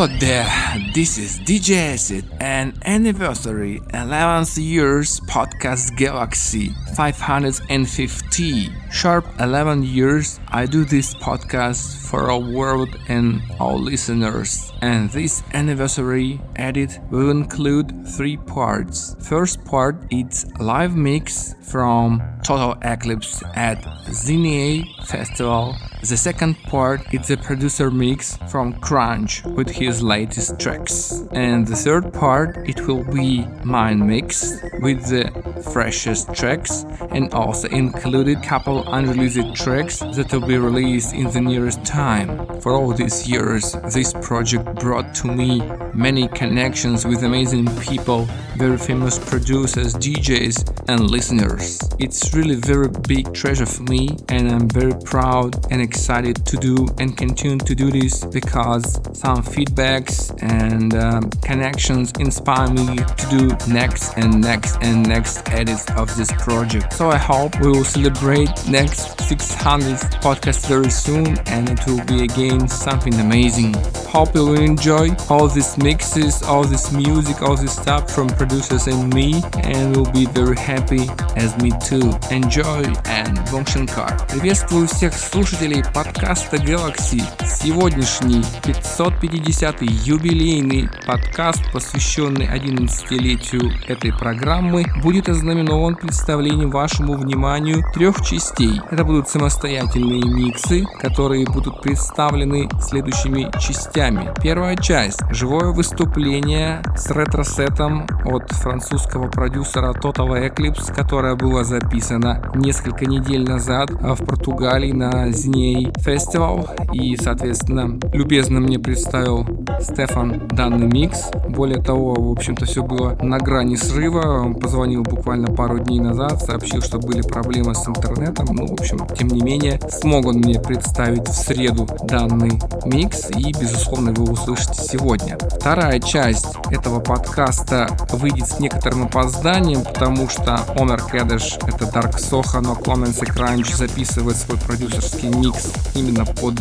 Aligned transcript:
Hello 0.00 0.16
there, 0.18 0.48
this 0.94 1.18
is 1.18 1.38
DJ 1.40 1.92
Acid 1.92 2.24
and 2.40 2.72
anniversary 2.86 3.80
11th 3.92 4.56
years 4.56 5.20
podcast 5.28 5.94
Galaxy 5.94 6.70
550. 6.94 8.70
Sharp 8.90 9.26
11 9.38 9.82
years 9.82 10.40
I 10.48 10.64
do 10.64 10.86
this 10.86 11.12
podcast 11.16 12.08
for 12.08 12.30
our 12.30 12.38
world 12.40 12.88
and 13.08 13.42
our 13.60 13.74
listeners. 13.74 14.72
And 14.80 15.10
this 15.10 15.42
anniversary 15.52 16.40
edit 16.56 16.98
will 17.10 17.28
include 17.30 18.08
three 18.08 18.38
parts. 18.38 19.16
First 19.20 19.62
part 19.66 20.02
it's 20.08 20.46
live 20.58 20.96
mix 20.96 21.56
from 21.60 22.22
Total 22.42 22.74
Eclipse 22.80 23.42
at 23.54 23.84
Zine 24.06 24.86
Festival 25.04 25.76
the 26.02 26.16
second 26.16 26.54
part 26.62 27.12
is 27.12 27.30
a 27.30 27.36
producer 27.36 27.90
mix 27.90 28.38
from 28.48 28.72
Crunch 28.80 29.44
with 29.44 29.68
his 29.68 30.02
latest 30.02 30.58
tracks. 30.58 31.24
And 31.32 31.66
the 31.66 31.76
third 31.76 32.14
part 32.14 32.56
it 32.68 32.86
will 32.86 33.04
be 33.04 33.44
mine 33.64 34.06
mix 34.06 34.62
with 34.80 35.06
the 35.08 35.30
freshest 35.72 36.34
tracks 36.34 36.84
and 37.10 37.32
also 37.34 37.68
included 37.68 38.42
couple 38.42 38.82
unreleased 38.92 39.54
tracks 39.54 39.98
that 39.98 40.32
will 40.32 40.46
be 40.46 40.56
released 40.56 41.12
in 41.12 41.30
the 41.30 41.40
nearest 41.40 41.84
time. 41.84 42.60
For 42.60 42.72
all 42.72 42.92
these 42.92 43.28
years, 43.28 43.72
this 43.92 44.14
project 44.22 44.76
brought 44.76 45.14
to 45.16 45.26
me 45.28 45.60
many 45.92 46.28
connections 46.28 47.04
with 47.06 47.22
amazing 47.24 47.66
people, 47.78 48.26
very 48.56 48.78
famous 48.78 49.18
producers, 49.18 49.94
DJs 49.94 50.88
and 50.88 51.10
listeners. 51.10 51.78
It's 51.98 52.32
really 52.34 52.54
very 52.54 52.88
big 53.06 53.34
treasure 53.34 53.66
for 53.66 53.82
me 53.82 54.08
and 54.30 54.50
I'm 54.50 54.68
very 54.68 54.94
proud 55.04 55.66
and 55.70 55.89
excited 55.89 56.45
to 56.45 56.57
do 56.57 56.87
and 56.99 57.17
continue 57.17 57.57
to 57.57 57.75
do 57.75 57.91
this 57.91 58.23
because 58.25 58.99
some 59.17 59.43
feedbacks 59.43 60.35
and 60.41 60.93
um, 60.95 61.29
connections 61.41 62.11
inspire 62.19 62.69
me 62.69 62.97
to 62.97 63.25
do 63.29 63.73
next 63.73 64.13
and 64.17 64.41
next 64.41 64.77
and 64.81 65.07
next 65.07 65.47
edits 65.49 65.85
of 65.91 66.15
this 66.17 66.31
project. 66.33 66.93
So 66.93 67.09
I 67.09 67.17
hope 67.17 67.59
we 67.59 67.69
will 67.69 67.83
celebrate 67.83 68.49
next 68.67 69.17
600th 69.17 70.21
podcast 70.21 70.67
very 70.67 70.89
soon 70.89 71.37
and 71.47 71.69
it 71.69 71.85
will 71.85 72.03
be 72.05 72.23
again 72.23 72.67
something 72.67 73.13
amazing. 73.15 73.73
Hope 74.07 74.35
you 74.35 74.45
will 74.45 74.61
enjoy 74.61 75.09
all 75.29 75.47
these 75.47 75.77
mixes, 75.77 76.43
all 76.43 76.63
this 76.63 76.91
music, 76.91 77.41
all 77.41 77.55
this 77.55 77.75
stuff 77.75 78.11
from 78.11 78.27
producers 78.27 78.87
and 78.87 79.13
me 79.13 79.41
and 79.63 79.95
we'll 79.95 80.11
be 80.11 80.25
very 80.27 80.57
happy 80.57 81.07
as 81.35 81.55
me 81.61 81.71
too. 81.83 82.13
Enjoy 82.31 82.83
and 83.05 83.37
Bong 83.51 83.65
Shankar. 83.65 84.15
Приветствую 84.27 84.87
всех 84.87 85.13
слушателей 85.13 85.78
подкаста 85.82 86.10
подкаста 86.30 86.56
Galaxy. 86.56 87.22
Сегодняшний 87.46 88.42
550-й 88.62 89.86
юбилейный 90.08 90.88
подкаст, 91.06 91.60
посвященный 91.72 92.46
11-летию 92.46 93.72
этой 93.88 94.12
программы, 94.12 94.84
будет 95.02 95.28
ознаменован 95.28 95.96
представлением 95.96 96.70
вашему 96.70 97.14
вниманию 97.14 97.82
трех 97.94 98.20
частей. 98.22 98.80
Это 98.90 99.04
будут 99.04 99.28
самостоятельные 99.28 100.22
миксы, 100.22 100.84
которые 101.00 101.46
будут 101.46 101.82
представлены 101.82 102.68
следующими 102.80 103.50
частями. 103.60 104.32
Первая 104.42 104.76
часть– 104.76 105.20
живое 105.30 105.72
выступление 105.72 106.82
с 106.96 107.10
ретро-сетом 107.10 108.06
от 108.24 108.50
французского 108.52 109.28
продюсера 109.28 109.92
Total 109.92 110.48
Eclipse, 110.48 110.94
которое 110.94 111.34
было 111.34 111.64
записано 111.64 112.52
несколько 112.54 113.06
недель 113.06 113.44
назад 113.44 113.90
в 113.90 114.24
Португалии 114.24 114.92
на 114.92 115.30
Зиней 115.70 115.92
фестивал 116.00 116.68
и, 116.92 117.16
соответственно, 117.16 117.98
любезно 118.12 118.60
мне 118.60 118.78
представил 118.78 119.46
Стефан 119.80 120.48
данный 120.48 120.86
микс. 120.86 121.30
Более 121.48 121.82
того, 121.82 122.14
в 122.14 122.32
общем-то, 122.32 122.64
все 122.66 122.82
было 122.82 123.16
на 123.22 123.38
грани 123.38 123.76
срыва. 123.76 124.42
Он 124.44 124.54
позвонил 124.54 125.02
буквально 125.02 125.48
пару 125.54 125.78
дней 125.78 126.00
назад, 126.00 126.42
сообщил, 126.42 126.82
что 126.82 126.98
были 126.98 127.22
проблемы 127.22 127.74
с 127.74 127.86
интернетом. 127.86 128.46
Ну, 128.50 128.66
в 128.66 128.72
общем, 128.72 129.06
тем 129.16 129.28
не 129.28 129.42
менее, 129.42 129.80
смог 129.90 130.26
он 130.26 130.36
мне 130.36 130.60
представить 130.60 131.28
в 131.28 131.32
среду 131.32 131.86
данный 132.02 132.58
микс 132.84 133.30
и, 133.30 133.52
безусловно, 133.52 134.12
вы 134.12 134.32
услышите 134.32 134.82
сегодня. 134.82 135.38
Вторая 135.38 136.00
часть 136.00 136.48
этого 136.70 137.00
подкаста 137.00 137.88
выйдет 138.12 138.48
с 138.48 138.58
некоторым 138.60 139.04
опозданием, 139.04 139.82
потому 139.82 140.28
что 140.28 140.60
Омер 140.76 141.02
Кэдэш, 141.02 141.58
это 141.66 141.84
Dark 141.84 142.16
Soho, 142.16 142.60
но 142.60 142.74
Clemens 142.74 143.22
и 143.22 143.30
Crunch 143.30 143.76
записывает 143.76 144.36
свой 144.36 144.58
продюсерский 144.58 145.28
микс 145.28 145.59
именно 145.94 146.24
под 146.24 146.54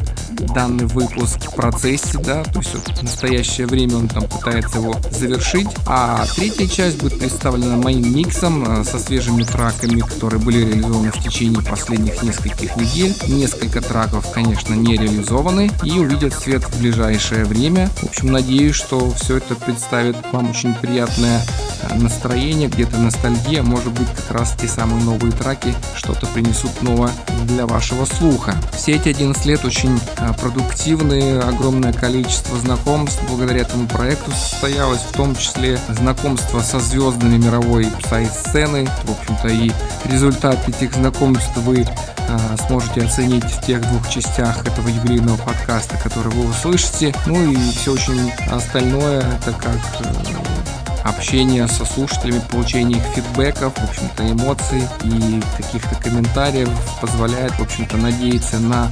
данный 0.54 0.86
выпуск 0.86 1.40
в 1.52 1.56
процессе, 1.56 2.18
да, 2.20 2.44
то 2.44 2.60
есть 2.60 2.74
вот 2.74 2.98
в 2.98 3.04
настоящее 3.04 3.68
время 3.68 3.98
он 3.98 4.08
там 4.08 4.24
пытается 4.24 4.80
его 4.80 4.96
завершить. 5.12 5.68
А 5.86 6.26
третья 6.36 6.68
часть 6.68 7.02
будет 7.02 7.20
представлена 7.20 7.76
моим 7.78 8.16
миксом 8.16 8.82
э, 8.82 8.84
со 8.84 9.00
свежими 9.00 9.44
траками, 9.44 10.00
которые 10.00 10.42
были 10.42 10.66
реализованы 10.66 11.12
в 11.12 11.24
течение 11.24 11.62
последних 11.62 12.22
нескольких 12.24 12.76
недель. 12.76 13.16
Несколько 13.28 13.82
траков, 13.82 14.32
конечно, 14.32 14.74
не 14.74 14.98
реализованы 14.98 15.72
и 15.84 15.92
увидят 15.92 16.34
свет 16.34 16.64
в 16.64 16.80
ближайшее 16.80 17.46
время. 17.46 17.90
В 17.98 18.06
общем, 18.06 18.32
надеюсь, 18.32 18.76
что 18.76 19.12
все 19.12 19.38
это 19.38 19.56
представит 19.56 20.16
вам 20.32 20.50
очень 20.50 20.74
приятное 20.76 21.42
э, 21.82 21.96
настроение, 21.96 22.70
где-то 22.70 22.98
ностальгия, 22.98 23.64
может 23.64 23.92
быть, 23.92 24.08
как 24.16 24.40
раз 24.40 24.56
те 24.60 24.68
самые 24.68 25.04
новые 25.04 25.32
траки 25.32 25.74
что-то 25.96 26.26
принесут 26.28 26.82
новое 26.82 27.12
для 27.46 27.66
вашего 27.66 28.06
слуха. 28.06 28.56
Все 28.74 28.89
эти 28.92 29.10
11 29.10 29.46
лет 29.46 29.66
очень 29.66 30.00
а, 30.18 30.34
продуктивные, 30.34 31.40
огромное 31.40 31.94
количество 31.94 32.58
знакомств 32.58 33.22
благодаря 33.28 33.62
этому 33.62 33.88
проекту 33.88 34.32
состоялось, 34.32 35.02
в 35.02 35.14
том 35.14 35.36
числе 35.36 35.80
знакомство 35.90 36.60
со 36.60 36.80
звездами 36.80 37.38
мировой 37.38 37.88
сайт-сцены. 38.10 38.88
В 39.04 39.12
общем-то 39.12 39.48
и 39.50 39.72
результат 40.06 40.68
этих 40.68 40.94
знакомств 40.94 41.56
вы 41.58 41.86
а, 42.30 42.58
сможете 42.68 43.02
оценить 43.02 43.44
в 43.44 43.66
тех 43.66 43.82
двух 43.82 44.10
частях 44.10 44.66
этого 44.66 44.88
юбилейного 44.88 45.38
подкаста, 45.38 45.98
который 45.98 46.32
вы 46.32 46.50
услышите. 46.50 47.14
Ну 47.26 47.52
и 47.52 47.56
все 47.72 47.94
очень 47.94 48.32
остальное, 48.50 49.20
это 49.20 49.52
как 49.52 49.80
э, 50.00 50.89
общение 51.04 51.68
со 51.68 51.86
слушателями, 51.86 52.42
получение 52.52 53.00
их 53.00 53.04
фидбэков, 53.16 53.74
в 53.78 53.90
общем-то, 53.90 54.32
эмоций 54.32 54.84
и 55.04 55.42
каких-то 55.58 55.96
комментариев 55.96 56.70
позволяет, 57.02 57.52
в 57.54 57.62
общем-то, 57.62 57.98
надеяться 57.98 58.60
на 58.60 58.90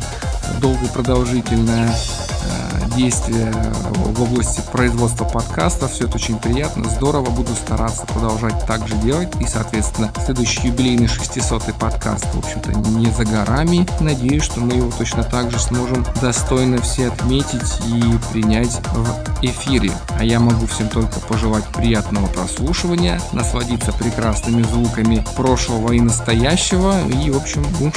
долгое 0.61 0.87
продолжительное 0.87 1.89
э, 1.89 2.95
действие 2.95 3.51
в 3.95 4.23
области 4.23 4.61
производства 4.71 5.25
подкастов. 5.25 5.91
Все 5.91 6.05
это 6.05 6.15
очень 6.15 6.39
приятно, 6.39 6.89
здорово. 6.89 7.29
Буду 7.29 7.53
стараться 7.53 8.05
продолжать 8.05 8.65
так 8.65 8.87
же 8.87 8.95
делать. 8.97 9.29
И, 9.39 9.45
соответственно, 9.45 10.11
следующий 10.25 10.67
юбилейный 10.67 11.07
600 11.07 11.73
подкаст, 11.77 12.25
в 12.33 12.39
общем-то, 12.39 12.71
не 12.73 13.11
за 13.11 13.25
горами. 13.25 13.85
Надеюсь, 13.99 14.43
что 14.43 14.61
мы 14.61 14.73
его 14.73 14.91
точно 14.97 15.23
так 15.23 15.51
же 15.51 15.59
сможем 15.59 16.05
достойно 16.21 16.81
все 16.81 17.09
отметить 17.09 17.79
и 17.85 18.31
принять 18.31 18.79
в 18.93 19.43
эфире. 19.43 19.91
А 20.17 20.23
я 20.23 20.39
могу 20.39 20.65
всем 20.65 20.87
только 20.89 21.19
пожелать 21.19 21.65
приятного 21.65 21.96
прослушивания, 22.27 23.19
насладиться 23.31 23.91
прекрасными 23.91 24.61
звуками 24.63 25.25
прошлого 25.35 25.93
и 25.93 25.99
настоящего. 25.99 26.95
И, 27.07 27.29
в 27.31 27.37
общем, 27.37 27.63
бум 27.79 27.91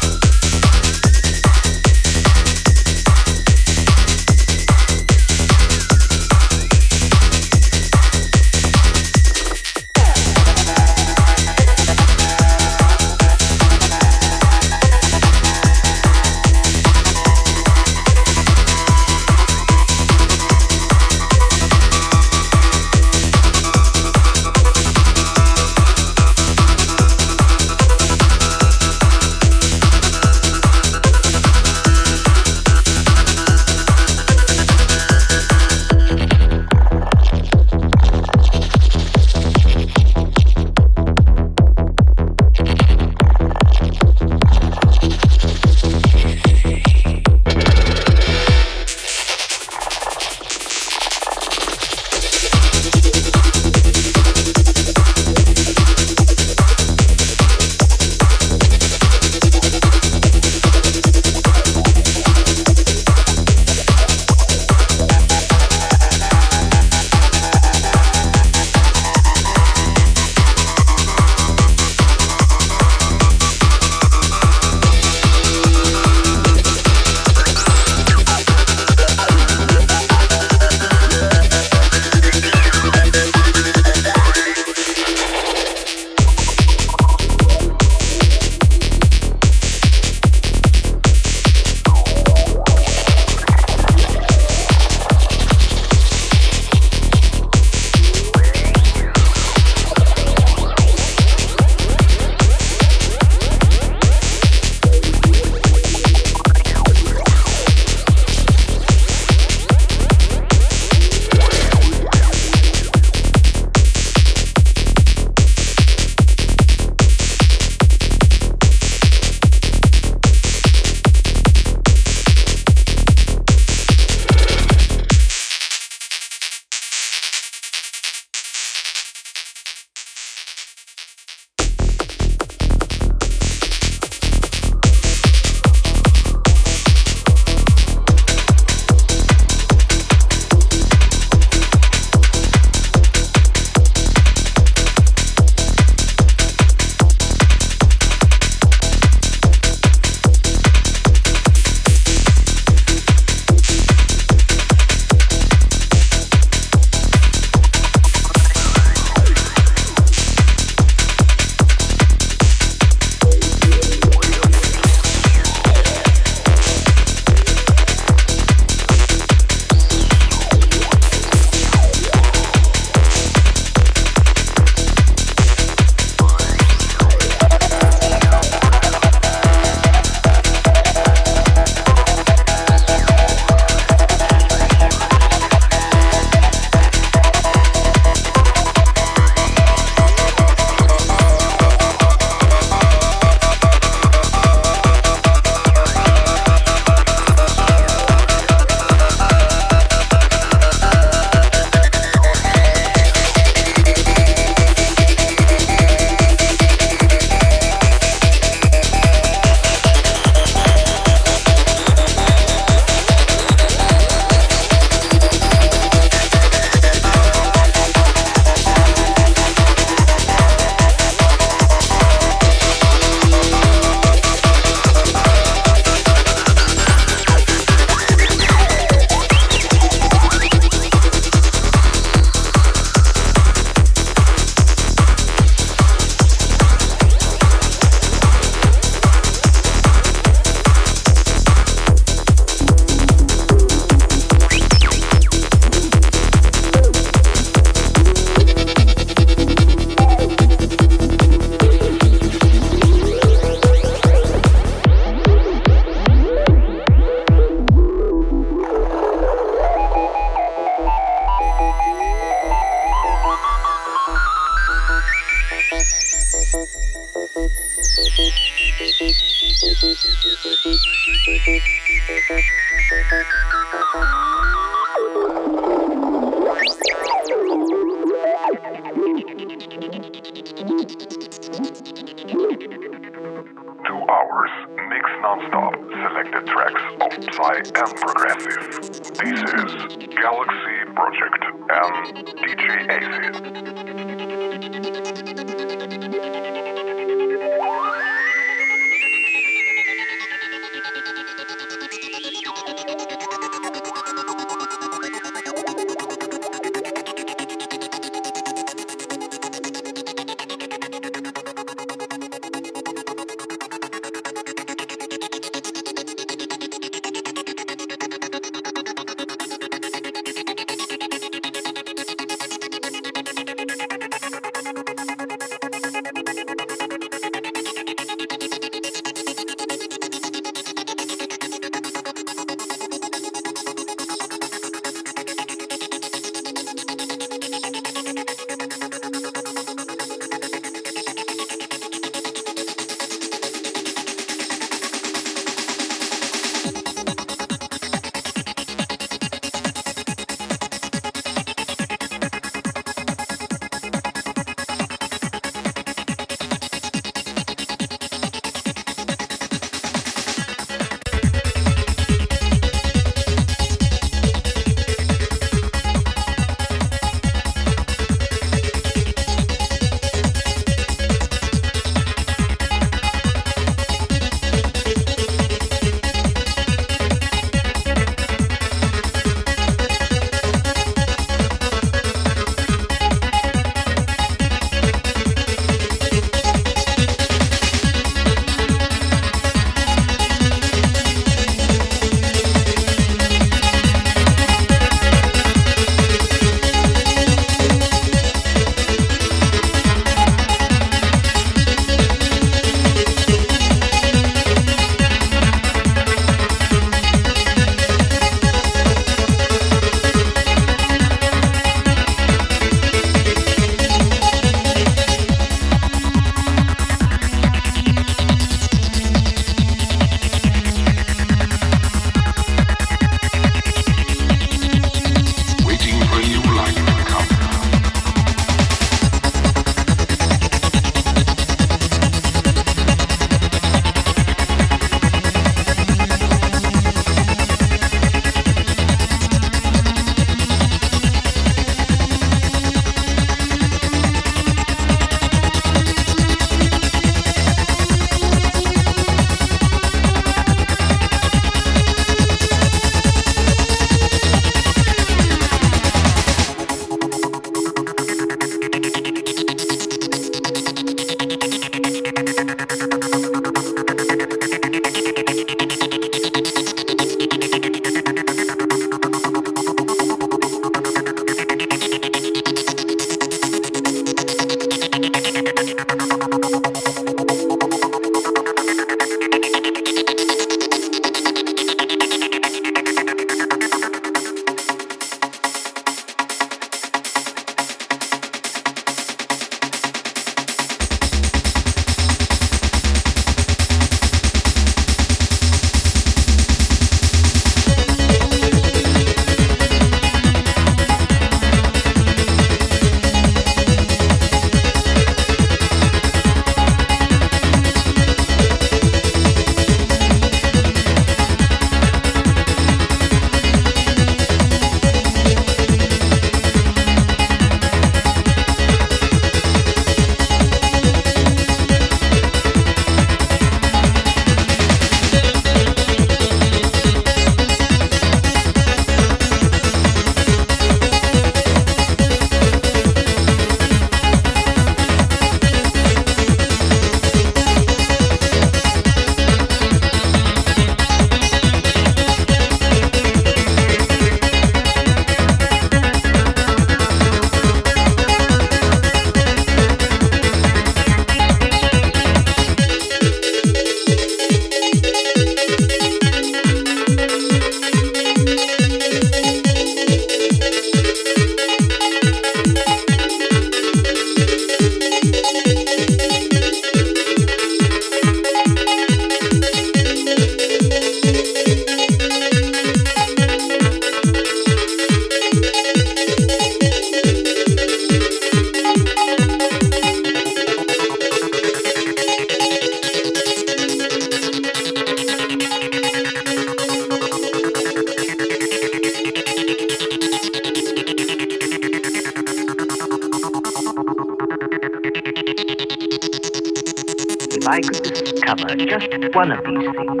one 599.20 599.32
of 599.32 599.44
these 599.44 599.68
things, 599.76 600.00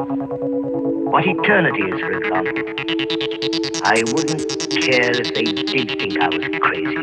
what 1.12 1.26
eternity 1.26 1.82
is, 1.82 2.00
for 2.00 2.12
example, 2.12 2.62
I 3.84 4.02
wouldn't 4.14 4.70
care 4.80 5.10
if 5.12 5.34
they 5.34 5.44
did 5.44 6.00
think 6.00 6.18
I 6.22 6.28
was 6.28 6.42
crazy. 6.62 6.96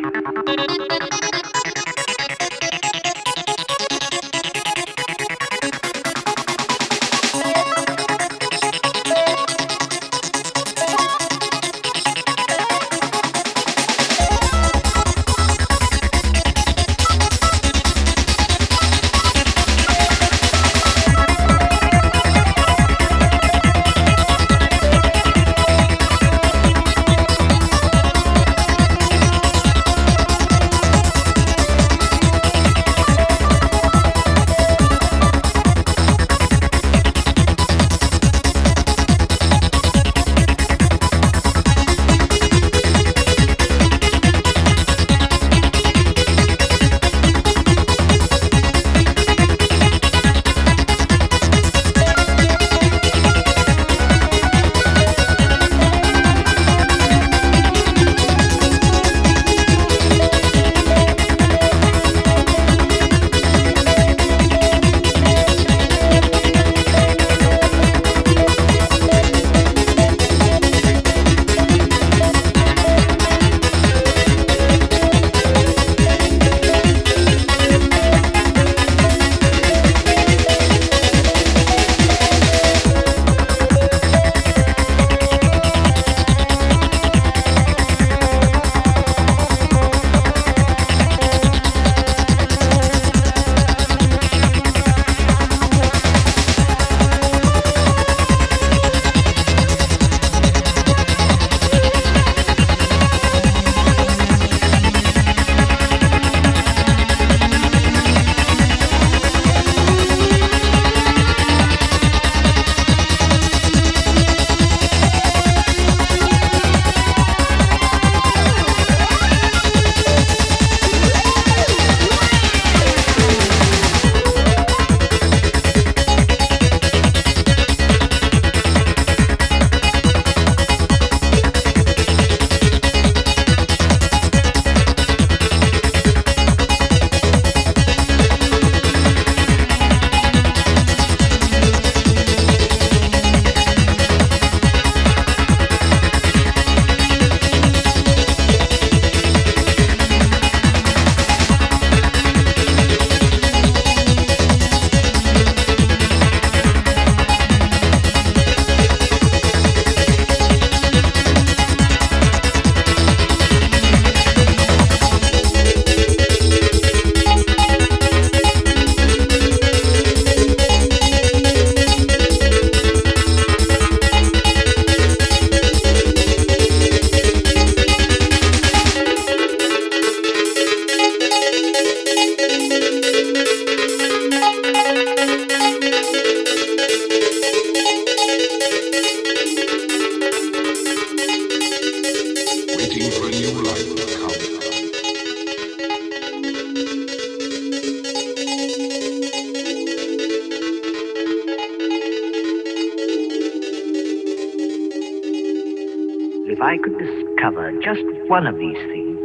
One 208.27 208.45
of 208.45 208.57
these 208.57 208.77
things, 208.77 209.17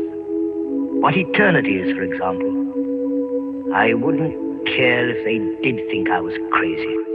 what 1.02 1.16
eternity 1.16 1.76
is, 1.76 1.94
for 1.96 2.02
example, 2.02 2.50
I 3.74 3.94
wouldn't 3.94 4.66
care 4.66 5.08
if 5.10 5.24
they 5.24 5.38
did 5.62 5.88
think 5.90 6.08
I 6.08 6.20
was 6.20 6.34
crazy. 6.52 7.11